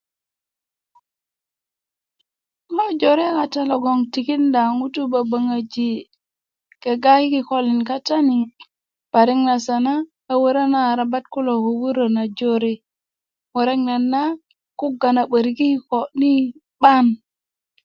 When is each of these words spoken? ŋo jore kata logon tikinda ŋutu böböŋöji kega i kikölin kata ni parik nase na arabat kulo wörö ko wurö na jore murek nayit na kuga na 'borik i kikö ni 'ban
ŋo 2.75 2.85
jore 2.99 3.25
kata 3.37 3.61
logon 3.69 3.99
tikinda 4.13 4.61
ŋutu 4.77 5.01
böböŋöji 5.11 5.89
kega 6.81 7.13
i 7.23 7.25
kikölin 7.33 7.81
kata 7.89 8.17
ni 8.27 8.37
parik 9.11 9.39
nase 9.47 9.75
na 9.85 10.79
arabat 10.91 11.25
kulo 11.33 11.53
wörö 11.63 11.63
ko 11.65 11.71
wurö 11.81 12.05
na 12.15 12.23
jore 12.37 12.73
murek 13.51 13.81
nayit 13.87 14.05
na 14.13 14.21
kuga 14.79 15.09
na 15.15 15.23
'borik 15.27 15.59
i 15.63 15.67
kikö 15.79 15.99
ni 16.19 16.31
'ban 16.79 17.05